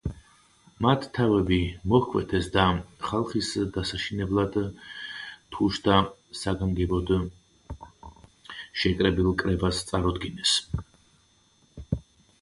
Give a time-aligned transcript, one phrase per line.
[0.83, 1.57] მათ თავები
[1.91, 2.63] მოჰკვეთეს და
[3.09, 4.57] ხალხის დასაშინებლად
[5.57, 5.99] თუშთა
[6.41, 7.13] საგანგებოდ
[8.85, 10.59] შეკრებილ კრებას წარუდგინეს.